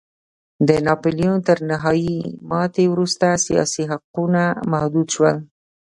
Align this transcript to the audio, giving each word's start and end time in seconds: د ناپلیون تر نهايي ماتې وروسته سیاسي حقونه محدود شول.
د 0.67 0.69
ناپلیون 0.85 1.37
تر 1.47 1.57
نهايي 1.69 2.17
ماتې 2.49 2.85
وروسته 2.93 3.27
سیاسي 3.45 3.83
حقونه 3.91 4.43
محدود 4.71 5.07
شول. 5.15 5.37